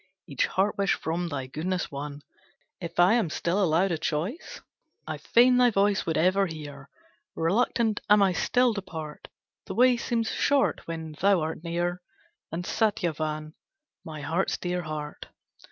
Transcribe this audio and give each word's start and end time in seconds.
"Each 0.25 0.47
heart 0.47 0.79
wish 0.79 0.95
from 0.95 1.27
thy 1.27 1.45
goodness 1.45 1.91
won, 1.91 2.23
If 2.79 2.99
I 2.99 3.13
am 3.13 3.29
still 3.29 3.61
allowed 3.63 3.91
a 3.91 3.99
choice, 3.99 4.59
I 5.05 5.19
fain 5.19 5.57
thy 5.57 5.69
voice 5.69 6.07
would 6.07 6.17
ever 6.17 6.47
hear, 6.47 6.89
Reluctant 7.35 7.99
am 8.09 8.23
I 8.23 8.33
still 8.33 8.73
to 8.73 8.81
part, 8.81 9.27
The 9.67 9.75
way 9.75 9.97
seems 9.97 10.31
short 10.31 10.87
when 10.87 11.11
thou 11.19 11.41
art 11.41 11.63
near 11.63 12.01
And 12.51 12.65
Satyavan, 12.65 13.53
my 14.03 14.21
heart's 14.21 14.57
dear 14.57 14.81
heart. 14.81 15.27